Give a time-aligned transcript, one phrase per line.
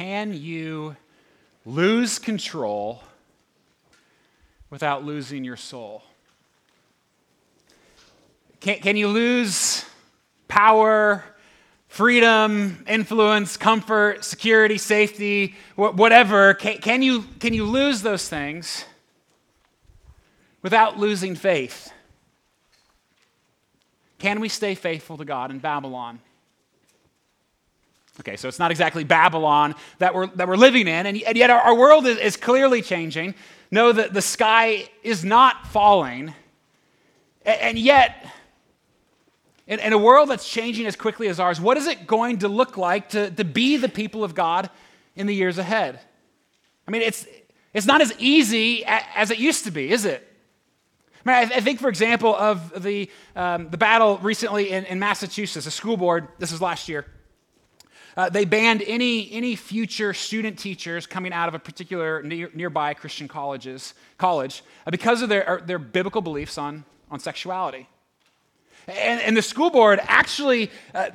[0.00, 0.96] can you
[1.66, 3.02] lose control
[4.70, 6.02] without losing your soul?
[8.60, 9.84] Can, can you lose
[10.48, 11.22] power,
[11.88, 16.54] freedom, influence, comfort, security, safety, whatever?
[16.54, 18.86] Can, can, you, can you lose those things
[20.62, 21.92] without losing faith?
[24.18, 26.20] Can we stay faithful to God in Babylon?
[28.18, 31.60] Okay, so it's not exactly Babylon that we're, that we're living in, and, yet our,
[31.60, 33.34] our world is, is, clearly changing.
[33.70, 36.34] No, that the sky is not falling,
[37.46, 38.26] and, and yet,
[39.66, 42.48] in, in, a world that's changing as quickly as ours, what is it going to
[42.48, 44.68] look like to, to be the people of God
[45.14, 46.00] in the years ahead?
[46.88, 47.26] I mean, it's,
[47.72, 50.26] it's not as easy as it used to be, is it?
[51.24, 55.66] I, mean, I think, for example, of the, um, the battle recently in, in Massachusetts,
[55.66, 57.06] a school board, this was last year
[58.16, 62.94] uh, they banned any, any future student teachers coming out of a particular near, nearby
[62.94, 67.88] Christian colleges, college uh, because of their, their biblical beliefs on, on sexuality.
[68.88, 71.10] And, and the school board actually, uh,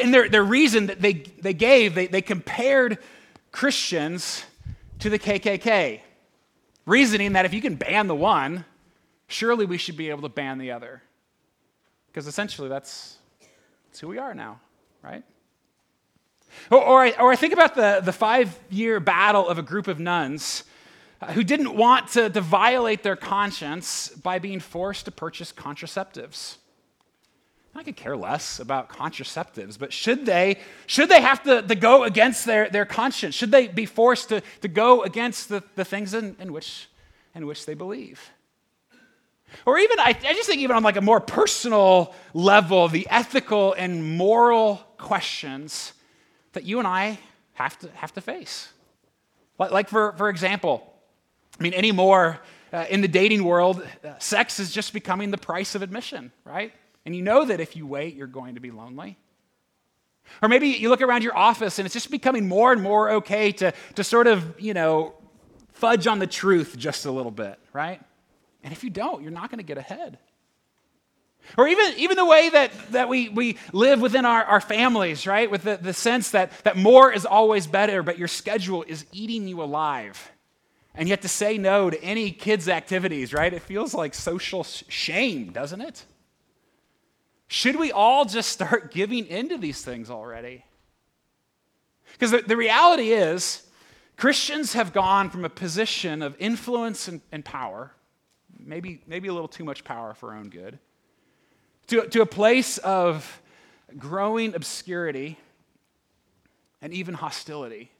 [0.00, 2.98] in their, their reason that they, they gave, they, they compared
[3.50, 4.44] Christians
[5.00, 6.00] to the KKK,
[6.84, 8.64] reasoning that if you can ban the one,
[9.26, 11.02] surely we should be able to ban the other.
[12.08, 13.16] Because essentially, that's,
[13.86, 14.60] that's who we are now,
[15.02, 15.24] right?
[16.70, 19.88] Or, or, I, or I think about the, the five year battle of a group
[19.88, 20.64] of nuns
[21.20, 26.56] uh, who didn't want to, to violate their conscience by being forced to purchase contraceptives.
[27.74, 32.04] I could care less about contraceptives, but should they, should they have to, to go
[32.04, 33.34] against their, their conscience?
[33.34, 36.88] Should they be forced to, to go against the, the things in, in, which,
[37.34, 38.30] in which they believe?
[39.66, 43.74] Or even, I, I just think, even on like a more personal level, the ethical
[43.74, 45.92] and moral questions
[46.56, 47.18] that you and I
[47.52, 48.72] have to, have to face.
[49.58, 50.90] Like, for, for example,
[51.60, 52.40] I mean, anymore
[52.72, 56.72] uh, in the dating world, uh, sex is just becoming the price of admission, right?
[57.04, 59.18] And you know that if you wait, you're going to be lonely.
[60.40, 63.52] Or maybe you look around your office and it's just becoming more and more okay
[63.52, 65.14] to, to sort of, you know,
[65.74, 68.00] fudge on the truth just a little bit, right?
[68.64, 70.18] And if you don't, you're not going to get ahead.
[71.56, 75.50] Or even, even the way that, that we, we live within our, our families, right?
[75.50, 79.48] With the, the sense that, that more is always better, but your schedule is eating
[79.48, 80.32] you alive.
[80.94, 83.52] And yet to say no to any kids' activities, right?
[83.52, 86.04] It feels like social shame, doesn't it?
[87.48, 90.64] Should we all just start giving into these things already?
[92.12, 93.66] Because the, the reality is,
[94.16, 97.92] Christians have gone from a position of influence and, and power,
[98.58, 100.78] maybe, maybe a little too much power for our own good,
[101.88, 103.42] to, to a place of
[103.96, 105.38] growing obscurity
[106.82, 107.90] and even hostility.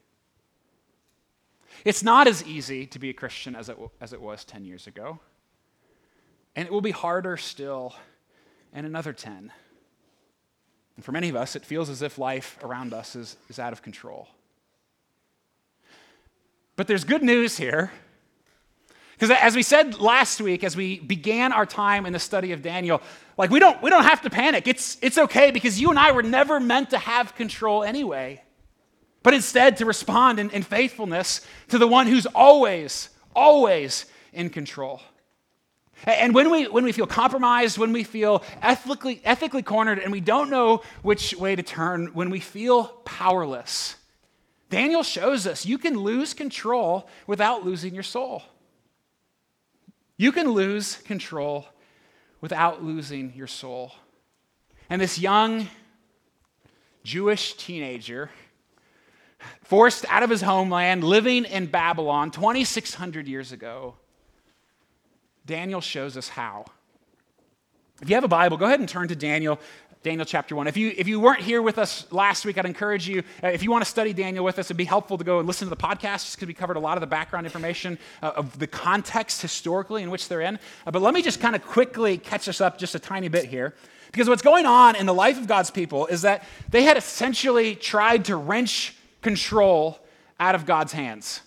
[1.85, 4.87] It's not as easy to be a Christian as it, as it was 10 years
[4.87, 5.19] ago.
[6.55, 7.95] And it will be harder still
[8.73, 9.51] in another 10.
[10.95, 13.73] And for many of us, it feels as if life around us is, is out
[13.73, 14.27] of control.
[16.75, 17.91] But there's good news here
[19.17, 22.61] because as we said last week, as we began our time in the study of
[22.61, 23.01] Daniel,
[23.37, 24.67] like we don't, we don't have to panic.
[24.67, 28.41] It's, it's okay because you and I were never meant to have control anyway,
[29.23, 35.01] but instead to respond in, in faithfulness to the one who's always, always in control.
[36.03, 40.21] And when we, when we feel compromised, when we feel ethically, ethically cornered, and we
[40.21, 43.95] don't know which way to turn, when we feel powerless,
[44.69, 48.43] Daniel shows us you can lose control without losing your soul.
[50.17, 51.65] You can lose control
[52.41, 53.93] without losing your soul.
[54.89, 55.67] And this young
[57.03, 58.29] Jewish teenager,
[59.63, 63.95] forced out of his homeland, living in Babylon 2,600 years ago,
[65.45, 66.65] Daniel shows us how.
[68.01, 69.59] If you have a Bible, go ahead and turn to Daniel
[70.07, 70.67] Daniel chapter 1.
[70.67, 73.61] If you, if you weren't here with us last week, I'd encourage you, uh, if
[73.61, 75.69] you want to study Daniel with us, it'd be helpful to go and listen to
[75.69, 78.67] the podcast just because we covered a lot of the background information uh, of the
[78.67, 80.59] context historically in which they're in.
[80.85, 83.43] Uh, but let me just kind of quickly catch us up just a tiny bit
[83.43, 83.75] here.
[84.09, 87.75] Because what's going on in the life of God's people is that they had essentially
[87.75, 89.99] tried to wrench control
[90.39, 91.41] out of God's hands.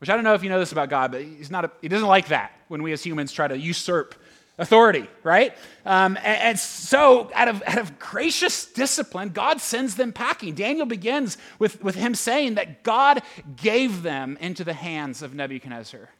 [0.00, 1.88] Which I don't know if you know this about God, but he's not a, he
[1.88, 4.14] doesn't like that when we as humans try to usurp
[4.60, 5.56] authority, right?
[5.84, 10.54] Um, and, and, so, out of, out of gracious discipline, God sends them packing.
[10.54, 13.22] Daniel begins with, with him saying that God
[13.56, 16.10] gave them into the hands of Nebuchadnezzar,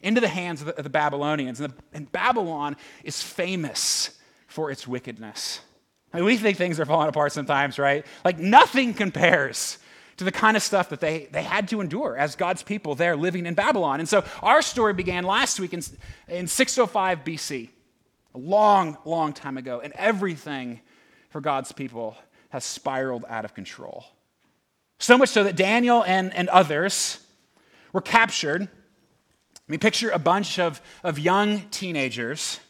[0.00, 1.60] into the hands of the, of the Babylonians.
[1.60, 5.60] And, the, and Babylon is famous for its wickedness.
[6.12, 8.06] I mean, we think things are falling apart sometimes, right?
[8.24, 9.78] Like nothing compares
[10.16, 13.16] to the kind of stuff that they, they had to endure as God's people there
[13.16, 14.00] living in Babylon.
[14.00, 15.82] And so our story began last week in,
[16.28, 17.68] in 605 BC,
[18.34, 20.80] a long, long time ago, and everything
[21.30, 22.16] for God's people
[22.50, 24.04] has spiraled out of control.
[24.98, 27.18] So much so that Daniel and, and others
[27.92, 28.62] were captured.
[28.62, 28.68] I
[29.66, 32.60] mean, picture a bunch of, of young teenagers.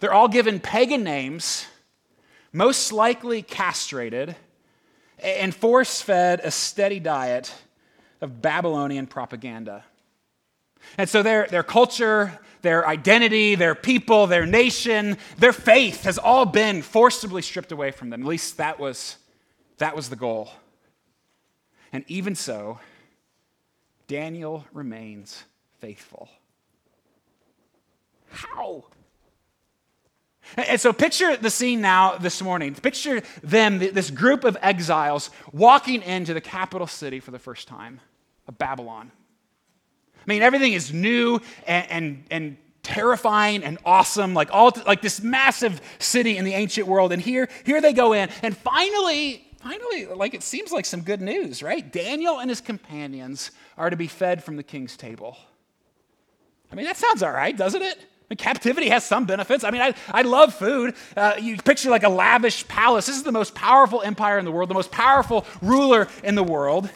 [0.00, 1.66] They're all given pagan names,
[2.52, 4.34] most likely castrated
[5.18, 7.54] and force fed a steady diet
[8.20, 9.84] of Babylonian propaganda.
[10.98, 16.46] And so their, their culture, their identity, their people, their nation, their faith has all
[16.46, 18.22] been forcibly stripped away from them.
[18.22, 19.16] At least that was,
[19.78, 20.50] that was the goal.
[21.92, 22.80] And even so,
[24.06, 25.44] Daniel remains
[25.78, 26.28] faithful.
[28.30, 28.84] How?
[30.56, 32.74] And so picture the scene now this morning.
[32.74, 38.00] Picture them, this group of exiles, walking into the capital city for the first time
[38.58, 39.10] Babylon.
[40.16, 45.20] I mean, everything is new and, and, and terrifying and awesome, like all like this
[45.20, 47.12] massive city in the ancient world.
[47.12, 51.20] And here, here they go in, and finally, finally, like it seems like some good
[51.20, 51.92] news, right?
[51.92, 55.36] Daniel and his companions are to be fed from the king's table.
[56.70, 57.98] I mean, that sounds all right, doesn't it?
[58.34, 59.62] Captivity has some benefits.
[59.62, 60.94] I mean, I, I love food.
[61.16, 63.06] Uh, you picture like a lavish palace.
[63.06, 66.42] This is the most powerful empire in the world, the most powerful ruler in the
[66.42, 66.90] world.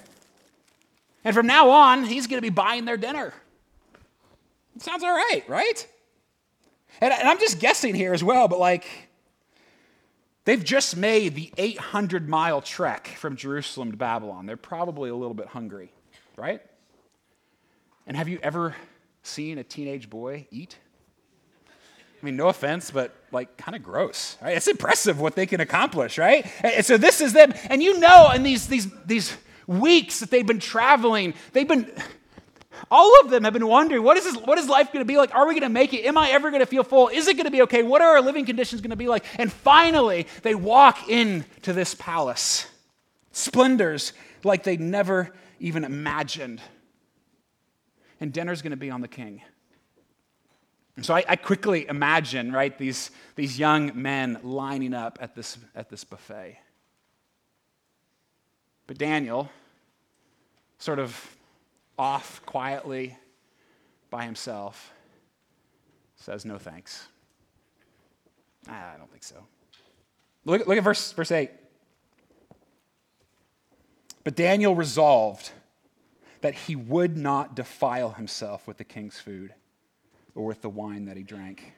[1.25, 3.33] And from now on, he's going to be buying their dinner.
[4.75, 5.87] It sounds all right, right?
[7.01, 8.87] And, and I'm just guessing here as well, but like,
[10.45, 14.47] they've just made the 800 mile trek from Jerusalem to Babylon.
[14.47, 15.93] They're probably a little bit hungry,
[16.37, 16.61] right?
[18.07, 18.75] And have you ever
[19.23, 20.77] seen a teenage boy eat?
[22.21, 24.37] I mean, no offense, but like kind of gross.
[24.43, 24.57] Right?
[24.57, 26.47] It's impressive what they can accomplish, right?
[26.63, 27.55] And so this is them.
[27.69, 29.37] And you know, in these, these, these
[29.67, 31.91] weeks that they've been traveling, they've been,
[32.91, 35.17] all of them have been wondering, what is, this, what is life going to be
[35.17, 35.35] like?
[35.35, 36.05] Are we going to make it?
[36.05, 37.09] Am I ever going to feel full?
[37.09, 37.83] Is it going to be okay?
[37.83, 39.25] What are our living conditions going to be like?
[39.39, 42.67] And finally, they walk into this palace.
[43.33, 44.13] Splendors
[44.45, 46.61] like they never even imagined.
[48.21, 49.43] And dinner's going to be on the king.
[51.01, 55.57] And so I, I, quickly imagine, right, these, these young men lining up at this,
[55.75, 56.59] at this buffet.
[58.87, 59.49] But Daniel,
[60.77, 61.39] sort of
[61.99, 63.17] off quietly
[64.11, 64.93] by himself,
[66.17, 67.09] says, No thanks.
[68.69, 69.37] Ah, I don't think so.
[70.45, 71.51] Look, look at verse, verse 8.
[74.23, 75.51] But Daniel resolved
[76.43, 79.55] that he would not defile himself with the king's food
[80.35, 81.73] or with the wine that he drank.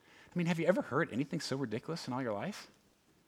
[0.00, 2.68] I mean, have you ever heard anything so ridiculous in all your life?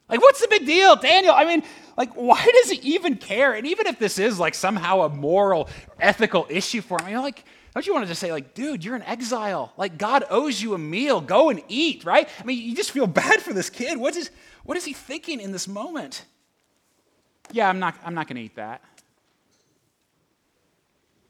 [0.09, 1.35] Like, what's the big deal, Daniel?
[1.35, 1.63] I mean,
[1.97, 3.53] like, why does he even care?
[3.53, 5.69] And even if this is like somehow a moral,
[6.01, 7.45] ethical issue for him, I mean, like,
[7.75, 9.73] don't you want to just say, like, dude, you're in exile.
[9.77, 11.21] Like, God owes you a meal.
[11.21, 12.29] Go and eat, right?
[12.41, 13.99] I mean, you just feel bad for this kid.
[13.99, 14.31] What is,
[14.65, 16.25] what is he thinking in this moment?
[17.53, 18.83] Yeah, I'm not, I'm not going to eat that.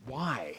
[0.07, 0.57] Why?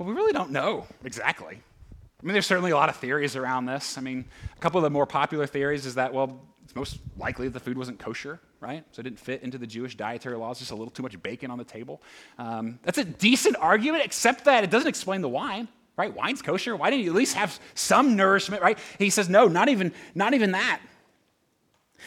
[0.00, 1.56] Well, we really don't know exactly.
[1.56, 3.98] I mean, there's certainly a lot of theories around this.
[3.98, 4.24] I mean,
[4.56, 7.76] a couple of the more popular theories is that, well, it's most likely the food
[7.76, 8.82] wasn't kosher, right?
[8.92, 11.50] So it didn't fit into the Jewish dietary laws, just a little too much bacon
[11.50, 12.00] on the table.
[12.38, 16.14] Um, that's a decent argument, except that it doesn't explain the wine, right?
[16.14, 16.74] Wine's kosher.
[16.74, 18.78] Why didn't you at least have some nourishment, right?
[18.98, 20.80] He says, no, not even, not even that.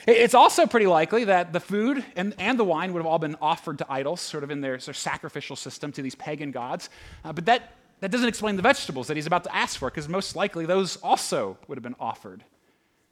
[0.07, 3.35] It's also pretty likely that the food and, and the wine would have all been
[3.39, 6.89] offered to idols, sort of in their, sort of sacrificial system to these pagan gods.
[7.23, 7.73] Uh, but that
[8.03, 10.97] that doesn't explain the vegetables that he's about to ask for, because most likely those
[10.97, 12.43] also would have been offered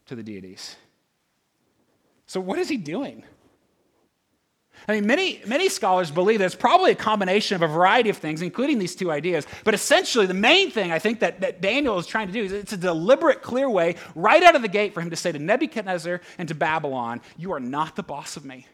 [0.07, 0.75] to the deities.
[2.25, 3.23] So, what is he doing?
[4.89, 8.17] I mean, many, many scholars believe that it's probably a combination of a variety of
[8.17, 9.47] things, including these two ideas.
[9.63, 12.51] But essentially, the main thing I think that, that Daniel is trying to do is
[12.51, 15.39] it's a deliberate, clear way, right out of the gate, for him to say to
[15.39, 18.67] Nebuchadnezzar and to Babylon, You are not the boss of me.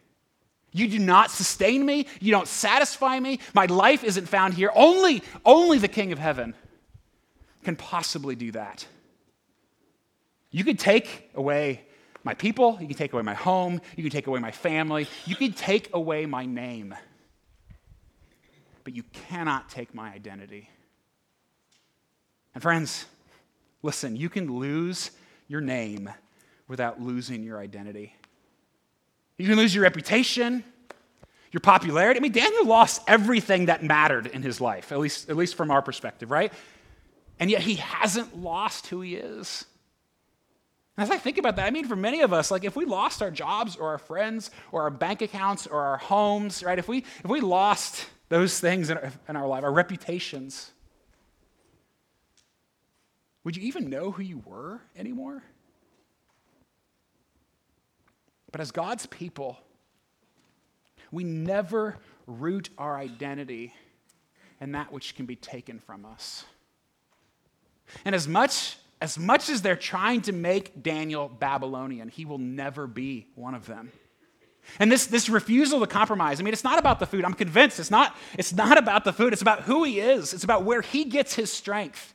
[0.72, 2.08] You do not sustain me.
[2.20, 3.40] You don't satisfy me.
[3.54, 4.72] My life isn't found here.
[4.76, 6.54] Only, only the King of Heaven
[7.64, 8.86] can possibly do that.
[10.52, 11.82] You could take away
[12.24, 12.78] my people.
[12.80, 13.82] You can take away my home.
[13.96, 15.08] You can take away my family.
[15.26, 16.96] You can take away my name.
[18.84, 20.70] But you cannot take my identity.
[22.54, 23.06] And friends,
[23.82, 25.12] listen, you can lose
[25.48, 26.10] your name
[26.68, 28.16] without losing your identity.
[29.38, 30.64] You can lose your reputation,
[31.52, 32.20] your popularity.
[32.20, 35.72] I mean, Daniel lost everything that mattered in his life, at least, at least from
[35.72, 36.52] our perspective, right?
[37.40, 39.66] And yet he hasn't lost who he is.
[40.98, 42.86] And As I think about that, I mean, for many of us, like if we
[42.86, 46.80] lost our jobs or our friends or our bank accounts or our homes, right?
[46.80, 50.72] If we if we lost those things in our, in our life, our reputations,
[53.44, 55.44] would you even know who you were anymore?
[58.52, 59.58] But as God's people,
[61.12, 63.74] we never root our identity
[64.60, 66.46] in that which can be taken from us.
[68.04, 72.88] And as much as much as they're trying to make Daniel Babylonian, he will never
[72.88, 73.92] be one of them.
[74.80, 77.24] And this, this refusal to compromise, I mean, it's not about the food.
[77.24, 79.34] I'm convinced it's not, it's not about the food.
[79.34, 80.34] It's about who he is.
[80.34, 82.14] It's about where he gets his strength.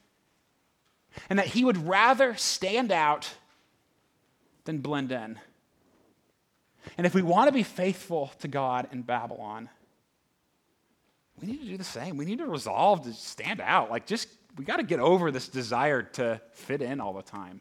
[1.30, 3.30] And that he would rather stand out
[4.64, 5.38] than blend in.
[6.96, 9.68] And if we want to be faithful to God in Babylon,
[11.40, 12.16] we need to do the same.
[12.16, 13.90] We need to resolve to stand out.
[13.90, 17.60] Like, just, we got to get over this desire to fit in all the time,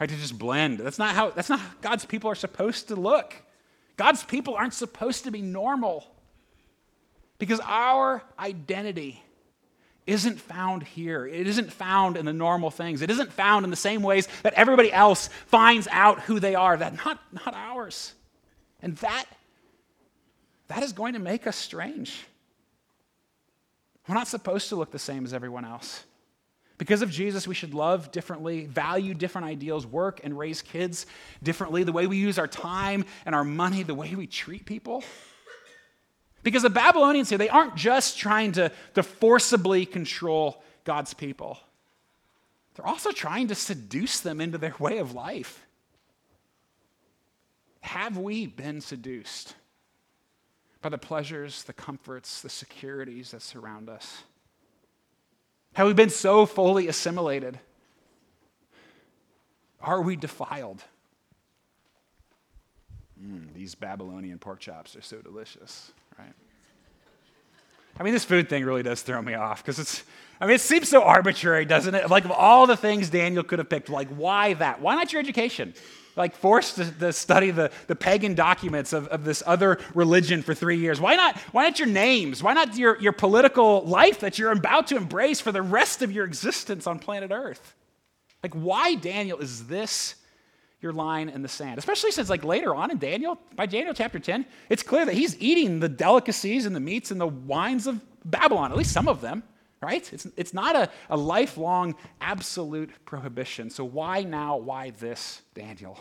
[0.00, 0.08] right?
[0.08, 0.78] To just blend.
[0.78, 3.34] That's not how, that's not how God's people are supposed to look.
[3.96, 6.06] God's people aren't supposed to be normal
[7.38, 9.22] because our identity
[10.06, 11.26] isn't found here.
[11.26, 13.00] It isn't found in the normal things.
[13.00, 16.76] It isn't found in the same ways that everybody else finds out who they are.
[16.76, 18.12] That not, not ours.
[18.82, 19.24] And that,
[20.68, 22.24] that is going to make us strange.
[24.06, 26.04] We're not supposed to look the same as everyone else.
[26.76, 31.06] Because of Jesus, we should love differently, value different ideals, work and raise kids
[31.42, 35.04] differently, the way we use our time and our money, the way we treat people.
[36.44, 41.58] Because the Babylonians here, they aren't just trying to, to forcibly control God's people,
[42.74, 45.64] they're also trying to seduce them into their way of life.
[47.80, 49.54] Have we been seduced
[50.82, 54.24] by the pleasures, the comforts, the securities that surround us?
[55.74, 57.58] Have we been so fully assimilated?
[59.80, 60.82] Are we defiled?
[63.22, 66.32] Mm, these Babylonian pork chops are so delicious right?
[67.98, 70.02] I mean, this food thing really does throw me off because it's,
[70.40, 72.10] I mean, it seems so arbitrary, doesn't it?
[72.10, 74.80] Like, of all the things Daniel could have picked, like, why that?
[74.80, 75.74] Why not your education?
[76.16, 80.54] Like, forced to, to study the, the pagan documents of, of this other religion for
[80.54, 81.00] three years.
[81.00, 82.42] Why not, why not your names?
[82.42, 86.12] Why not your, your political life that you're about to embrace for the rest of
[86.12, 87.74] your existence on planet Earth?
[88.42, 90.16] Like, why, Daniel, is this
[90.84, 91.78] your line in the sand.
[91.78, 95.36] Especially since, like, later on in Daniel, by Daniel chapter 10, it's clear that he's
[95.40, 99.20] eating the delicacies and the meats and the wines of Babylon, at least some of
[99.20, 99.42] them,
[99.82, 100.12] right?
[100.12, 103.70] It's, it's not a, a lifelong absolute prohibition.
[103.70, 104.58] So, why now?
[104.58, 105.98] Why this, Daniel?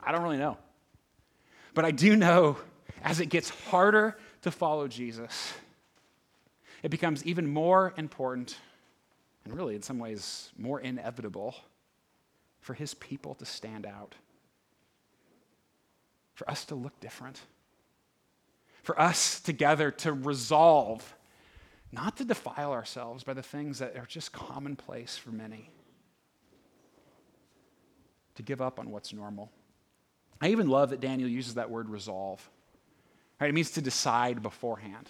[0.00, 0.56] I don't really know.
[1.74, 2.56] But I do know
[3.02, 5.54] as it gets harder to follow Jesus,
[6.82, 8.58] it becomes even more important
[9.48, 11.54] and really, in some ways, more inevitable
[12.60, 14.14] for his people to stand out,
[16.34, 17.40] for us to look different,
[18.82, 21.14] for us together to resolve
[21.90, 25.70] not to defile ourselves by the things that are just commonplace for many,
[28.34, 29.50] to give up on what's normal.
[30.40, 32.48] I even love that Daniel uses that word resolve.
[33.40, 33.48] Right?
[33.48, 35.08] It means to decide beforehand.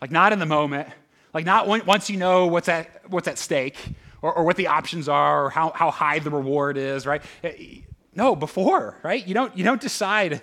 [0.00, 0.88] Like not in the moment,
[1.32, 3.76] like not once you know what's at, what's at stake,
[4.22, 7.22] or, or what the options are or how, how high the reward is, right?
[7.42, 7.80] Eh,
[8.14, 9.26] no, before, right?
[9.26, 10.42] You don't, you don't decide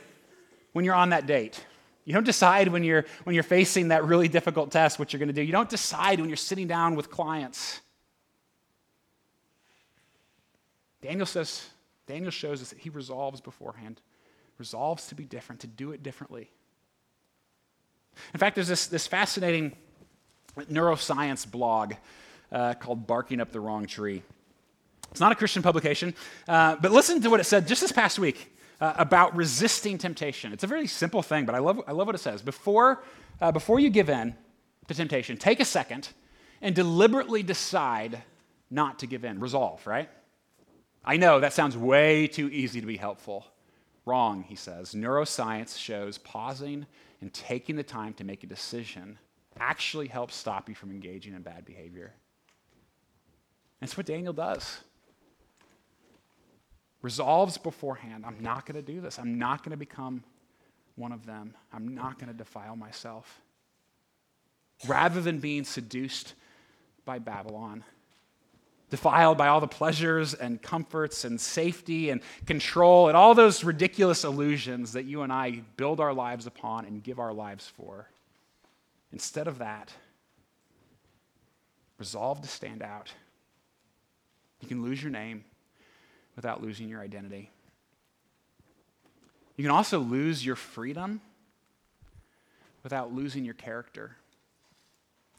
[0.73, 1.63] when you're on that date.
[2.05, 5.27] You don't decide when you're, when you're facing that really difficult test what you're going
[5.27, 5.41] to do.
[5.41, 7.81] You don't decide when you're sitting down with clients.
[11.01, 11.67] Daniel says,
[12.07, 14.01] Daniel shows us that he resolves beforehand,
[14.57, 16.49] resolves to be different, to do it differently.
[18.33, 19.75] In fact, there's this, this fascinating
[20.57, 21.93] neuroscience blog
[22.51, 24.23] uh, called Barking Up the Wrong Tree.
[25.11, 26.13] It's not a Christian publication,
[26.47, 30.53] uh, but listen to what it said just this past week uh, about resisting temptation.
[30.53, 32.41] It's a very simple thing, but I love, I love what it says.
[32.41, 33.03] Before,
[33.41, 34.35] uh, before you give in
[34.87, 36.09] to temptation, take a second
[36.61, 38.21] and deliberately decide
[38.69, 39.39] not to give in.
[39.39, 40.09] Resolve, right?
[41.03, 43.45] I know that sounds way too easy to be helpful.
[44.05, 44.93] Wrong, he says.
[44.93, 46.85] Neuroscience shows pausing
[47.21, 49.17] and taking the time to make a decision
[49.59, 52.13] actually helps stop you from engaging in bad behavior.
[53.79, 54.79] That's what Daniel does.
[57.01, 59.19] Resolves beforehand I'm not going to do this.
[59.19, 60.23] I'm not going to become
[60.95, 61.53] one of them.
[61.71, 63.41] I'm not going to defile myself.
[64.87, 66.33] Rather than being seduced
[67.05, 67.83] by Babylon,
[68.89, 74.23] defiled by all the pleasures and comforts and safety and control and all those ridiculous
[74.23, 78.09] illusions that you and I build our lives upon and give our lives for.
[79.11, 79.91] Instead of that,
[81.97, 83.11] resolve to stand out
[84.61, 85.43] You can lose your name
[86.35, 87.51] without losing your identity.
[89.55, 91.21] You can also lose your freedom
[92.83, 94.15] without losing your character.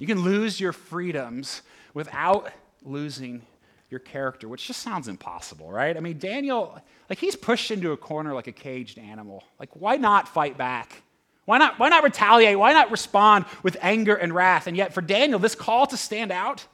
[0.00, 1.62] You can lose your freedoms
[1.94, 2.52] without
[2.84, 3.42] losing
[3.90, 5.96] your character, which just sounds impossible, right?
[5.96, 9.44] I mean, Daniel, like he's pushed into a corner like a caged animal.
[9.58, 11.02] Like, why not fight back?
[11.46, 12.58] Why not, why not retaliate?
[12.58, 14.66] Why not respond with anger and wrath?
[14.66, 16.66] And yet, for Daniel, this call to stand out,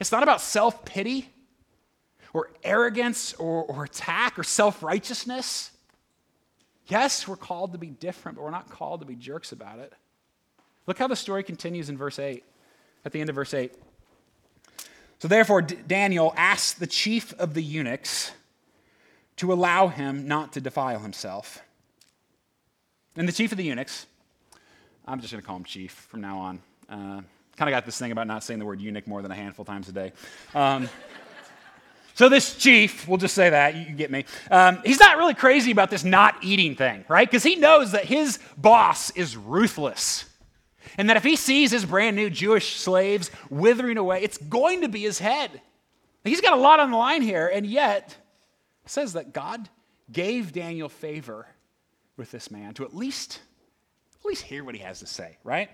[0.00, 1.30] it's not about self pity
[2.34, 5.70] or arrogance or, or attack or self righteousness.
[6.86, 9.94] Yes, we're called to be different, but we're not called to be jerks about it.
[10.86, 12.44] Look how the story continues in verse 8,
[13.06, 13.72] at the end of verse 8.
[15.18, 18.32] So therefore, D- Daniel asked the chief of the eunuchs
[19.36, 21.62] to allow him not to defile himself.
[23.16, 24.06] And the chief of the eunuchs,
[25.06, 26.62] I'm just going to call him chief from now on.
[26.90, 27.22] Uh,
[27.56, 29.62] kind of got this thing about not saying the word eunuch more than a handful
[29.62, 30.12] of times a day.
[30.54, 30.90] Um,
[32.14, 34.24] so this chief, we'll just say that, you get me.
[34.50, 37.28] Um, he's not really crazy about this not eating thing, right?
[37.28, 40.24] Because he knows that his boss is ruthless.
[40.96, 44.88] And that if he sees his brand new Jewish slaves withering away, it's going to
[44.88, 45.60] be his head.
[46.22, 48.16] He's got a lot on the line here, and yet
[48.86, 49.68] says that God
[50.10, 51.48] gave Daniel favor
[52.16, 53.40] with this man to at least,
[54.20, 55.68] at least hear what he has to say, right?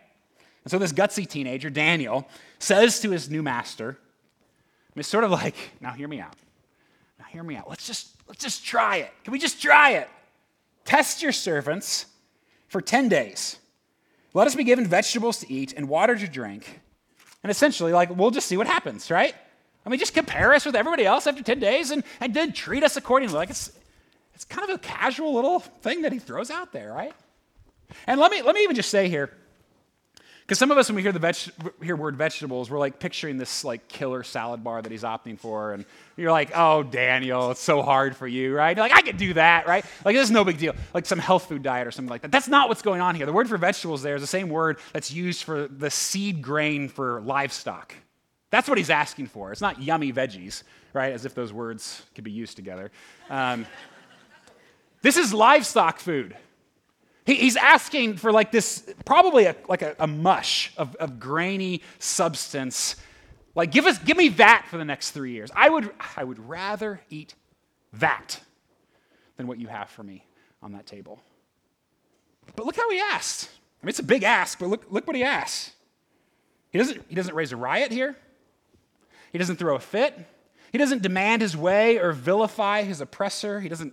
[0.65, 2.27] And so this gutsy teenager, Daniel,
[2.59, 3.99] says to his new master,
[4.97, 6.35] it's sort of like, now hear me out.
[7.19, 7.69] Now hear me out.
[7.69, 9.13] Let's just let's just try it.
[9.25, 10.09] Can we just try it?
[10.85, 12.07] Test your servants
[12.69, 13.59] for 10 days.
[14.33, 16.81] Let us be given vegetables to eat and water to drink.
[17.43, 19.35] And essentially, like, we'll just see what happens, right?
[19.85, 22.85] I mean, just compare us with everybody else after 10 days and, and then treat
[22.85, 23.35] us accordingly.
[23.35, 23.73] Like, it's,
[24.35, 27.13] it's kind of a casual little thing that he throws out there, right?
[28.07, 29.31] And let me, let me even just say here
[30.51, 33.39] because some of us, when we hear the veg- hear word vegetables, we're like picturing
[33.39, 35.85] this like killer salad bar that he's opting for, and
[36.17, 39.33] you're like, "Oh, Daniel, it's so hard for you, right?" You're like, "I could do
[39.35, 42.11] that, right?" Like this is no big deal, like some health food diet or something
[42.11, 42.33] like that.
[42.33, 43.27] That's not what's going on here.
[43.27, 46.89] The word for vegetables there is the same word that's used for the seed grain
[46.89, 47.95] for livestock.
[48.51, 49.53] That's what he's asking for.
[49.53, 51.13] It's not yummy veggies, right?
[51.13, 52.91] As if those words could be used together.
[53.29, 53.67] Um,
[55.01, 56.37] this is livestock food.
[57.27, 61.83] He, he's asking for like this, probably a, like a, a mush of, of grainy
[61.99, 62.97] substance.
[63.55, 65.51] Like, give, us, give me that for the next three years.
[65.55, 67.35] I would, I would rather eat
[67.95, 68.41] that
[69.37, 70.25] than what you have for me
[70.63, 71.21] on that table.
[72.57, 73.51] But look how he asked.
[73.83, 75.73] I mean, it's a big ask, but look, look what he asks.
[76.71, 78.17] He doesn't, he doesn't raise a riot here.
[79.33, 80.19] He doesn't throw a fit.
[80.73, 83.61] He doesn't demand his way or vilify his oppressor.
[83.61, 83.93] He doesn't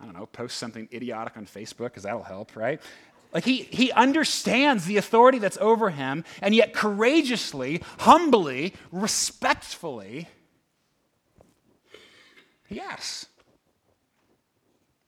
[0.00, 2.80] I don't know, post something idiotic on Facebook because that'll help, right?
[3.32, 10.28] Like he, he understands the authority that's over him, and yet courageously, humbly, respectfully,
[12.68, 13.26] he asks.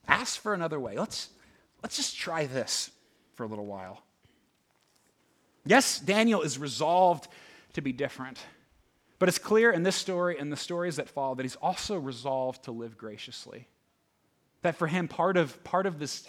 [0.09, 0.97] Ask for another way.
[0.97, 1.31] Let's,
[1.83, 2.91] let's just try this
[3.35, 4.03] for a little while.
[5.65, 7.29] Yes, Daniel is resolved
[7.73, 8.39] to be different.
[9.19, 12.65] But it's clear in this story and the stories that follow that he's also resolved
[12.65, 13.67] to live graciously.
[14.63, 16.27] That for him, part of, part of this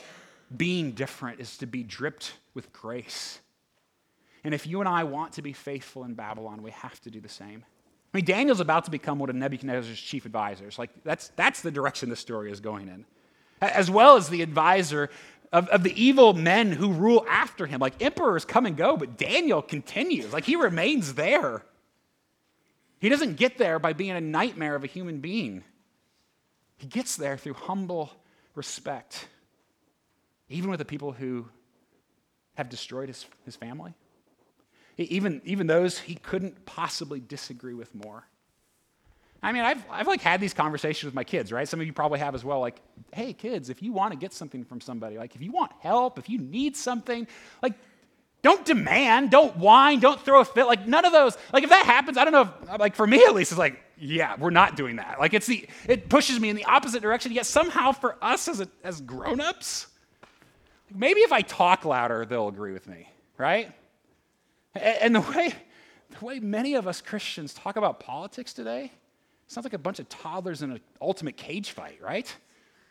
[0.56, 3.40] being different is to be dripped with grace.
[4.44, 7.20] And if you and I want to be faithful in Babylon, we have to do
[7.20, 7.66] the same.
[8.14, 10.80] I mean, Daniel's about to become one of Nebuchadnezzar's chief advisors.
[10.80, 13.06] Like, that's, that's the direction the story is going in.
[13.60, 15.10] As well as the advisor
[15.52, 17.80] of, of the evil men who rule after him.
[17.80, 20.32] Like, emperors come and go, but Daniel continues.
[20.32, 21.64] Like, he remains there.
[23.00, 25.64] He doesn't get there by being a nightmare of a human being,
[26.78, 28.12] he gets there through humble
[28.56, 29.28] respect,
[30.50, 31.48] even with the people who
[32.56, 33.94] have destroyed his, his family.
[34.98, 38.26] Even, even those he couldn't possibly disagree with more.
[39.44, 41.68] I mean, I've, I've like had these conversations with my kids, right?
[41.68, 42.60] Some of you probably have as well.
[42.60, 42.82] Like,
[43.14, 46.18] hey, kids, if you want to get something from somebody, like if you want help,
[46.18, 47.28] if you need something,
[47.62, 47.74] like
[48.42, 50.68] don't demand, don't whine, don't throw a fit.
[50.68, 51.38] Like none of those.
[51.52, 52.54] Like if that happens, I don't know.
[52.74, 55.20] If, like for me at least, it's like yeah, we're not doing that.
[55.20, 57.32] Like it's the it pushes me in the opposite direction.
[57.32, 59.88] Yet somehow for us as a, as grown-ups,
[60.94, 63.72] maybe if I talk louder, they'll agree with me, right?
[64.76, 65.54] And the way
[66.18, 68.92] the way many of us Christians talk about politics today
[69.48, 72.34] sounds like a bunch of toddlers in an ultimate cage fight, right?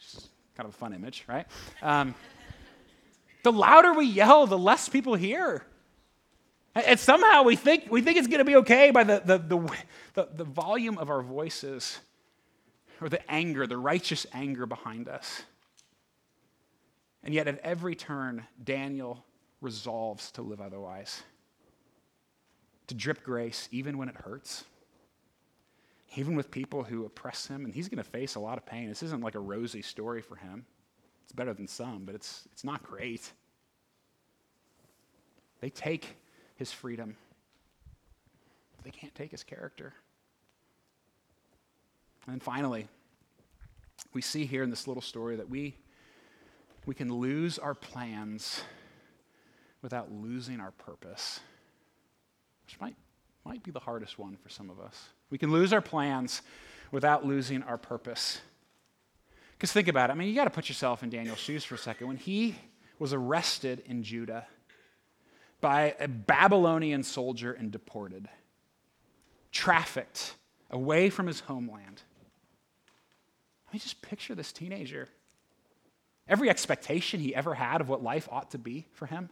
[0.01, 1.47] Just kind of a fun image, right?
[1.83, 2.15] Um,
[3.47, 5.65] the louder we yell, the less people hear.
[6.75, 9.73] And somehow we think, we think it's going to be okay by the, the, the,
[10.15, 12.01] the, the volume of our voices
[13.01, 15.43] or the anger, the righteous anger behind us.
[17.23, 19.25] And yet, at every turn, Daniel
[19.61, 21.23] resolves to live otherwise,
[22.89, 24.65] to drip grace even when it hurts,
[26.17, 28.89] even with people who oppress him, and he's going to face a lot of pain.
[28.89, 30.67] This isn't like a rosy story for him.
[31.27, 33.33] It's better than some, but it's, it's not great.
[35.61, 36.17] They take
[36.55, 37.17] his freedom,
[38.85, 39.93] they can't take his character.
[42.29, 42.87] And finally,
[44.13, 45.77] we see here in this little story that we,
[46.87, 48.63] we can lose our plans
[49.83, 51.41] without losing our purpose,
[52.65, 52.97] which might,
[53.45, 55.11] might be the hardest one for some of us.
[55.31, 56.43] We can lose our plans
[56.93, 58.41] without losing our purpose.
[59.57, 60.13] Because think about it.
[60.13, 62.09] I mean, you got to put yourself in Daniel's shoes for a second.
[62.09, 62.57] When he
[62.99, 64.47] was arrested in Judah
[65.61, 68.29] by a Babylonian soldier and deported,
[69.53, 70.35] trafficked
[70.71, 72.03] away from his homeland,
[73.69, 75.09] I mean, just picture this teenager.
[76.29, 79.31] Every expectation he ever had of what life ought to be for him.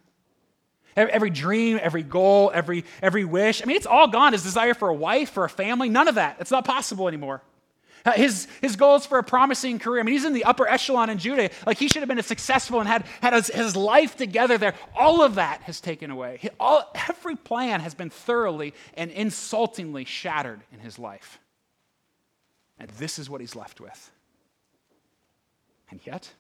[0.96, 3.60] Every dream, every goal, every, every wish.
[3.60, 4.32] I mean, it's all gone.
[4.32, 6.36] His desire for a wife, for a family, none of that.
[6.38, 7.42] It's not possible anymore.
[8.04, 10.00] Uh, his, his goals for a promising career.
[10.00, 11.48] I mean, he's in the upper echelon in Judah.
[11.66, 14.74] Like, he should have been successful and had, had his, his life together there.
[14.94, 16.38] All of that has taken away.
[16.60, 21.38] All, every plan has been thoroughly and insultingly shattered in his life.
[22.78, 24.10] And this is what he's left with.
[25.90, 26.30] And yet,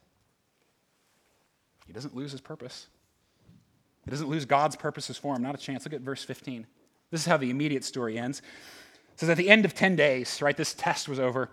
[1.86, 2.88] he doesn't lose his purpose.
[4.04, 5.42] He doesn't lose God's purposes for him.
[5.42, 5.84] Not a chance.
[5.84, 6.66] Look at verse 15.
[7.10, 8.42] This is how the immediate story ends.
[9.16, 11.50] Says, At the end of 10 days, right, this test was over.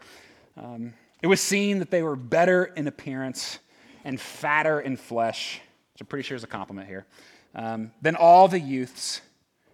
[0.58, 3.60] Um, it was seen that they were better in appearance
[4.04, 5.62] and fatter in flesh,
[5.94, 7.06] which I'm pretty sure is a compliment here,
[7.54, 9.22] um, than all the youths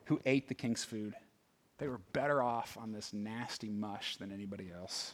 [0.05, 1.13] who ate the king's food.
[1.77, 5.13] They were better off on this nasty mush than anybody else.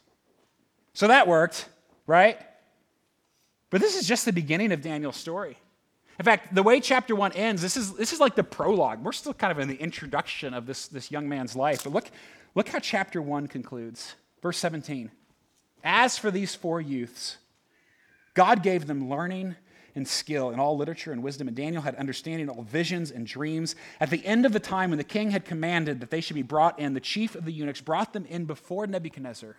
[0.94, 1.68] So that worked,
[2.08, 2.40] right?
[3.70, 5.58] But this is just the beginning of Daniel's story.
[6.20, 9.04] In fact, the way chapter one ends, this is, this is like the prologue.
[9.04, 11.84] We're still kind of in the introduction of this, this young man's life.
[11.84, 12.12] But look,
[12.56, 14.16] look how chapter one concludes.
[14.42, 15.12] Verse 17.
[15.84, 17.38] As for these four youths,
[18.34, 19.56] God gave them learning
[19.96, 23.28] and skill in all literature and wisdom, and Daniel had understanding in all visions and
[23.28, 23.76] dreams.
[24.00, 26.42] At the end of the time, when the king had commanded that they should be
[26.42, 29.56] brought in, the chief of the eunuchs brought them in before Nebuchadnezzar,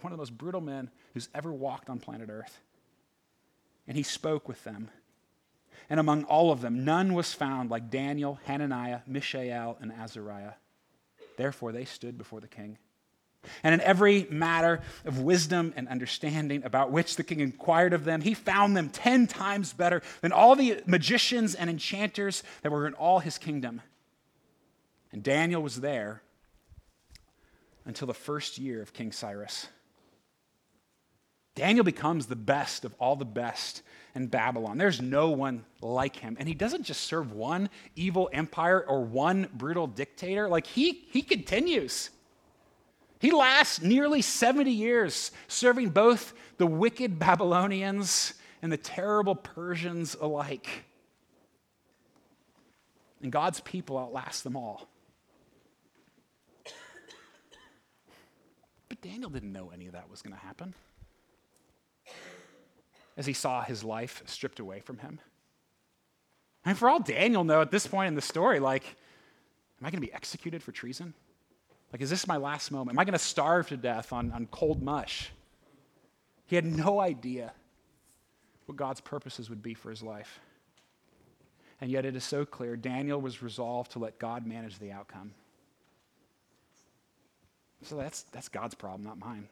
[0.00, 2.58] one of the most brutal men who's ever walked on planet Earth
[3.86, 4.90] and he spoke with them.
[5.88, 10.54] And among all of them, none was found like Daniel, Hananiah, Mishael, and Azariah.
[11.36, 12.78] Therefore, they stood before the king.
[13.62, 18.20] And in every matter of wisdom and understanding about which the king inquired of them,
[18.20, 22.94] he found them ten times better than all the magicians and enchanters that were in
[22.94, 23.82] all his kingdom.
[25.12, 26.22] And Daniel was there
[27.84, 29.68] until the first year of King Cyrus.
[31.56, 33.82] Daniel becomes the best of all the best
[34.14, 34.76] in Babylon.
[34.76, 36.36] There's no one like him.
[36.38, 41.22] And he doesn't just serve one evil empire or one brutal dictator, like, he, he
[41.22, 42.10] continues.
[43.20, 50.68] He lasts nearly 70 years serving both the wicked Babylonians and the terrible Persians alike.
[53.22, 54.88] And God's people outlast them all.
[58.90, 60.74] But Daniel didn't know any of that was going to happen
[63.16, 65.20] as he saw his life stripped away from him.
[66.64, 68.84] And for all Daniel know at this point in the story, like,
[69.80, 71.14] am I going to be executed for treason?
[71.92, 72.96] Like, is this my last moment?
[72.96, 75.30] Am I going to starve to death on, on cold mush?
[76.46, 77.52] He had no idea
[78.66, 80.40] what God's purposes would be for his life.
[81.80, 85.32] And yet it is so clear Daniel was resolved to let God manage the outcome.
[87.82, 89.48] So that's, that's God's problem, not mine.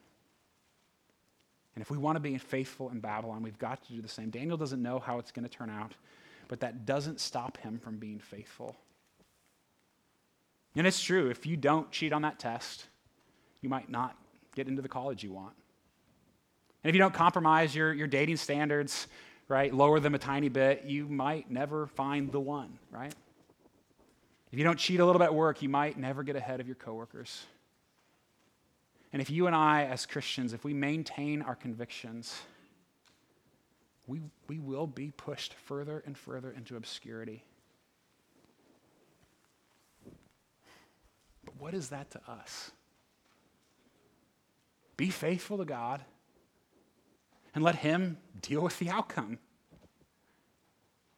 [1.75, 4.31] And if we want to be faithful in Babylon, we've got to do the same.
[4.31, 5.93] Daniel doesn't know how it's going to turn out,
[6.49, 8.77] but that doesn't stop him from being faithful.
[10.77, 12.87] And it's true, if you don't cheat on that test,
[13.61, 14.17] you might not
[14.55, 15.55] get into the college you want.
[16.83, 19.07] And if you don't compromise your, your dating standards,
[19.49, 23.15] right, lower them a tiny bit, you might never find the one, right?
[24.53, 26.67] If you don't cheat a little bit at work, you might never get ahead of
[26.67, 27.45] your coworkers.
[29.15, 32.37] And if you and I, as Christians, if we maintain our convictions,
[34.09, 37.45] we, we will be pushed further and further into obscurity.
[41.45, 42.73] But what is that to us?
[44.97, 46.05] Be faithful to God
[47.55, 49.39] and let Him deal with the outcome.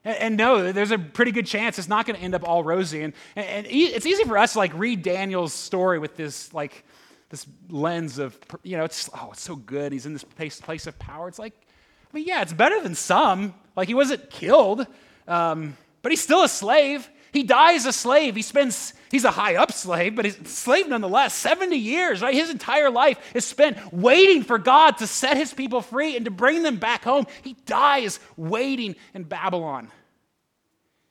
[0.04, 3.04] And, no, there's a pretty good chance it's not going to end up all rosy.
[3.04, 6.84] And, and it's easy for us to like read Daniel's story with this like
[7.28, 9.92] this lens of, you know, it's, oh, it's so good.
[9.92, 11.28] He's in this place, place of power.
[11.28, 13.54] It's like, I mean, yeah, it's better than some.
[13.74, 14.86] Like, he wasn't killed,
[15.26, 17.08] um, but he's still a slave.
[17.32, 18.36] He dies a slave.
[18.36, 21.34] He spends, he's a high up slave, but he's a slave nonetheless.
[21.34, 22.32] 70 years, right?
[22.32, 26.30] His entire life is spent waiting for God to set his people free and to
[26.30, 27.26] bring them back home.
[27.42, 29.90] He dies waiting in Babylon.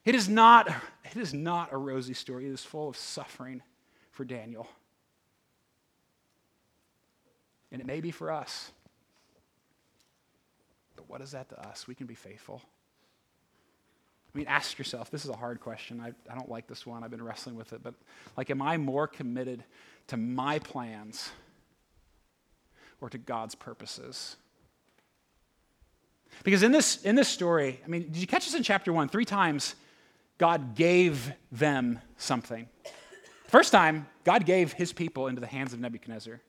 [0.06, 0.67] It is not,
[1.12, 2.47] it is not a rosy story.
[2.47, 3.62] It is full of suffering
[4.12, 4.67] for Daniel.
[7.76, 8.72] And it may be for us.
[10.96, 11.90] But what is that to us?
[11.90, 12.62] We can be faithful.
[14.34, 16.00] I mean, ask yourself this is a hard question.
[16.00, 17.04] I, I don't like this one.
[17.04, 17.84] I've been wrestling with it.
[17.84, 17.96] But,
[18.38, 19.66] like, am I more committed
[20.08, 21.32] to my plans
[23.02, 24.38] or to God's purposes?
[26.46, 29.10] Because in this, in this story, I mean, did you catch this in chapter one?
[29.10, 29.76] Three times,
[30.38, 32.70] God gave them something.
[33.48, 36.40] First time, God gave his people into the hands of Nebuchadnezzar.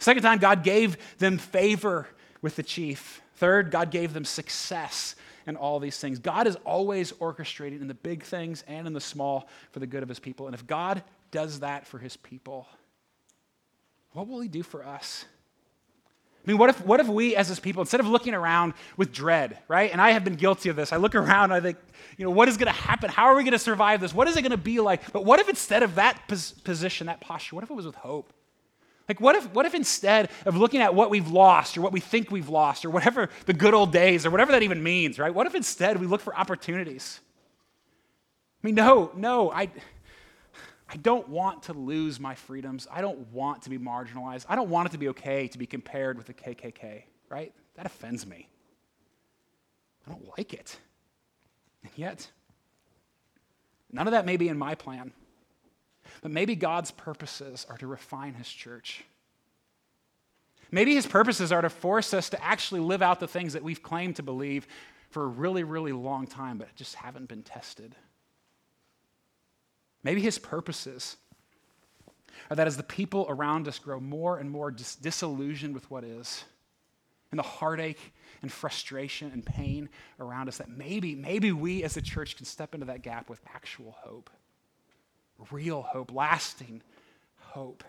[0.00, 2.08] Second time, God gave them favor
[2.42, 3.22] with the chief.
[3.36, 5.14] Third, God gave them success
[5.46, 6.18] in all these things.
[6.18, 10.02] God is always orchestrating in the big things and in the small for the good
[10.02, 10.46] of his people.
[10.46, 12.66] And if God does that for his people,
[14.12, 15.24] what will he do for us?
[16.44, 19.12] I mean, what if, what if we as his people, instead of looking around with
[19.12, 19.92] dread, right?
[19.92, 20.92] And I have been guilty of this.
[20.92, 21.76] I look around, I think,
[22.16, 23.10] you know, what is going to happen?
[23.10, 24.14] How are we going to survive this?
[24.14, 25.12] What is it going to be like?
[25.12, 27.96] But what if instead of that pos- position, that posture, what if it was with
[27.96, 28.32] hope?
[29.10, 31.98] Like, what if, what if instead of looking at what we've lost or what we
[31.98, 35.34] think we've lost or whatever the good old days or whatever that even means, right?
[35.34, 37.18] What if instead we look for opportunities?
[38.62, 39.68] I mean, no, no, I,
[40.88, 42.86] I don't want to lose my freedoms.
[42.88, 44.46] I don't want to be marginalized.
[44.48, 47.52] I don't want it to be okay to be compared with the KKK, right?
[47.74, 48.48] That offends me.
[50.06, 50.78] I don't like it.
[51.82, 52.30] And yet,
[53.90, 55.10] none of that may be in my plan.
[56.22, 59.04] But maybe God's purposes are to refine his church.
[60.70, 63.82] Maybe his purposes are to force us to actually live out the things that we've
[63.82, 64.66] claimed to believe
[65.10, 67.96] for a really, really long time, but just haven't been tested.
[70.04, 71.16] Maybe his purposes
[72.48, 76.04] are that as the people around us grow more and more dis- disillusioned with what
[76.04, 76.44] is,
[77.32, 82.02] and the heartache and frustration and pain around us, that maybe, maybe we as a
[82.02, 84.30] church can step into that gap with actual hope
[85.50, 86.82] real hope, lasting
[87.38, 87.84] hope.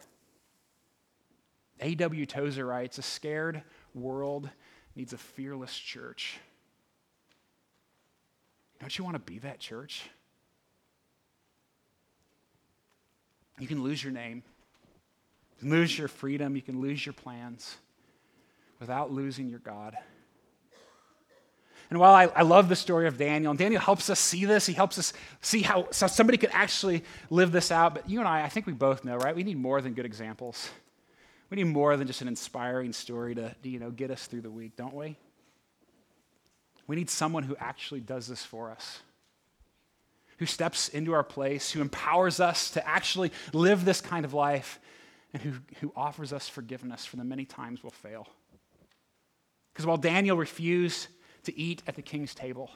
[1.79, 2.25] A.W.
[2.25, 4.49] Tozer writes A scared world
[4.95, 6.39] needs a fearless church.
[8.79, 10.03] Don't you want to be that church?
[13.59, 14.43] You can lose your name,
[15.53, 17.77] you can lose your freedom, you can lose your plans
[18.79, 19.95] without losing your God.
[21.91, 24.65] And while I, I, love the story of Daniel, and Daniel helps us see this,
[24.65, 27.93] he helps us see how so somebody could actually live this out.
[27.93, 29.35] But you and I, I think we both know, right?
[29.35, 30.69] We need more than good examples.
[31.49, 34.49] We need more than just an inspiring story to, you know, get us through the
[34.49, 35.17] week, don't we?
[36.87, 39.01] We need someone who actually does this for us,
[40.37, 44.79] who steps into our place, who empowers us to actually live this kind of life,
[45.33, 48.29] and who, who offers us forgiveness for the many times we'll fail.
[49.73, 51.07] Because while Daniel refused
[51.43, 52.69] to eat at the king's table,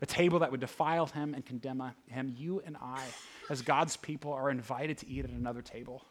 [0.00, 2.34] a table that would defile him and condemn him.
[2.36, 3.02] You and I,
[3.48, 6.04] as God's people, are invited to eat at another table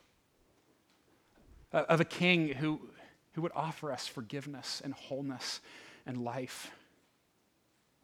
[1.71, 2.79] of a king who,
[3.33, 5.59] who would offer us forgiveness and wholeness
[6.05, 6.71] and life.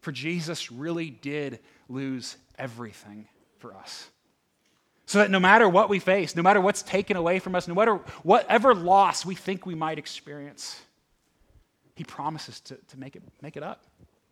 [0.00, 3.26] For Jesus really did lose everything
[3.58, 4.08] for us.
[5.06, 7.74] So that no matter what we face, no matter what's taken away from us, no
[7.74, 10.80] matter whatever loss we think we might experience,
[11.96, 13.84] he promises to, to make, it, make it up,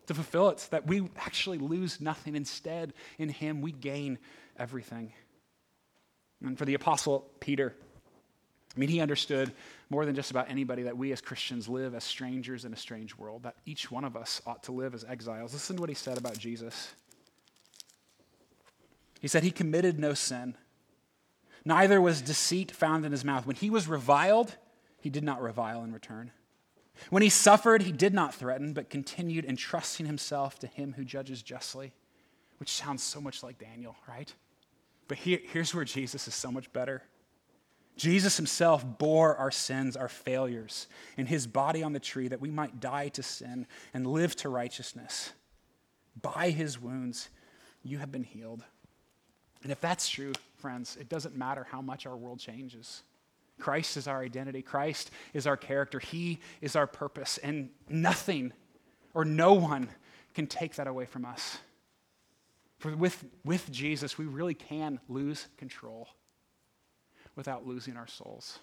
[0.07, 2.37] to fulfill it, so that we actually lose nothing.
[2.37, 4.19] Instead, in Him, we gain
[4.57, 5.13] everything.
[6.45, 7.75] And for the Apostle Peter,
[8.77, 9.51] I mean, he understood
[9.89, 13.17] more than just about anybody that we as Christians live as strangers in a strange
[13.17, 15.55] world, that each one of us ought to live as exiles.
[15.55, 16.93] Listen to what he said about Jesus.
[19.21, 20.55] He said, He committed no sin,
[21.65, 23.47] neither was deceit found in his mouth.
[23.47, 24.55] When he was reviled,
[25.01, 26.31] he did not revile in return.
[27.11, 31.43] When he suffered, he did not threaten, but continued entrusting himself to him who judges
[31.43, 31.93] justly,
[32.59, 34.33] which sounds so much like Daniel, right?
[35.09, 37.03] But here, here's where Jesus is so much better.
[37.97, 42.51] Jesus himself bore our sins, our failures, in his body on the tree that we
[42.51, 45.33] might die to sin and live to righteousness.
[46.21, 47.29] By his wounds,
[47.83, 48.65] you have been healed.
[49.63, 53.03] And if that's true, friends, it doesn't matter how much our world changes.
[53.59, 54.63] Christ is our identity.
[54.63, 55.99] Christ is our character.
[55.99, 57.39] He is our purpose.
[57.39, 58.53] And nothing
[59.15, 59.89] or no one
[60.35, 61.59] can take that away from us.
[62.79, 66.09] For with, with Jesus, we really can lose control
[67.37, 68.59] without losing our souls.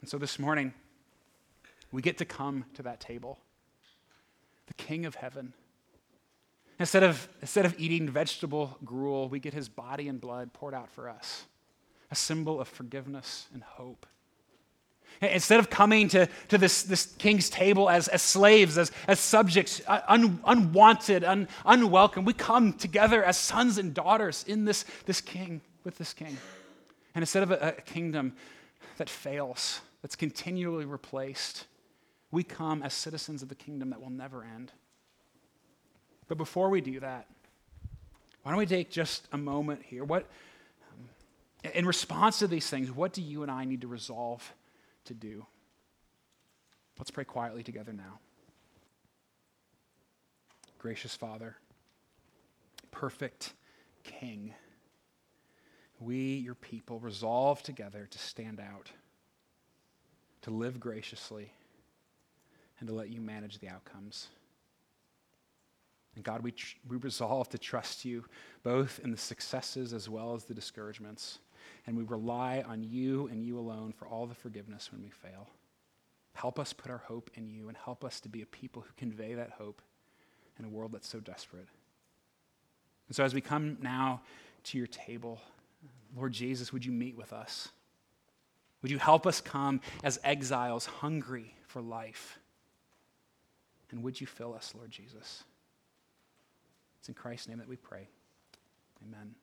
[0.00, 0.72] And so this morning,
[1.92, 3.38] we get to come to that table.
[4.66, 5.52] The King of heaven,
[6.78, 10.90] Instead of, instead of eating vegetable gruel, we get his body and blood poured out
[10.90, 11.46] for us,
[12.10, 14.06] a symbol of forgiveness and hope.
[15.22, 19.80] Instead of coming to, to this, this king's table as, as slaves, as, as subjects,
[19.86, 25.22] uh, un, unwanted, un, unwelcome, we come together as sons and daughters in this, this
[25.22, 26.36] king, with this king.
[27.14, 28.34] And instead of a, a kingdom
[28.98, 31.64] that fails, that's continually replaced,
[32.30, 34.70] we come as citizens of the kingdom that will never end.
[36.28, 37.26] But before we do that,
[38.42, 40.04] why don't we take just a moment here?
[40.04, 40.28] What,
[41.74, 44.54] in response to these things, what do you and I need to resolve
[45.06, 45.46] to do?
[46.98, 48.20] Let's pray quietly together now.
[50.78, 51.56] Gracious Father,
[52.90, 53.54] perfect
[54.04, 54.54] King,
[55.98, 58.90] we, your people, resolve together to stand out,
[60.42, 61.52] to live graciously,
[62.78, 64.28] and to let you manage the outcomes.
[66.14, 68.24] And God, we, tr- we resolve to trust you
[68.62, 71.38] both in the successes as well as the discouragements.
[71.86, 75.48] And we rely on you and you alone for all the forgiveness when we fail.
[76.34, 78.92] Help us put our hope in you and help us to be a people who
[78.96, 79.80] convey that hope
[80.58, 81.68] in a world that's so desperate.
[83.08, 84.20] And so, as we come now
[84.64, 85.40] to your table,
[86.16, 87.68] Lord Jesus, would you meet with us?
[88.82, 92.38] Would you help us come as exiles hungry for life?
[93.90, 95.44] And would you fill us, Lord Jesus?
[96.98, 98.08] It's in Christ's name that we pray.
[99.06, 99.34] Amen.